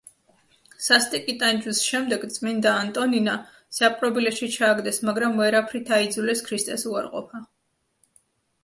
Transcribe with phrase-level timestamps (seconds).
[0.85, 3.35] სასტიკი ტანჯვის შემდეგ წმიდა ანტონინა
[3.81, 7.47] საპყრობილეში ჩააგდეს, მაგრამ ვერაფრით აიძულეს ქრისტეს უარყოფა.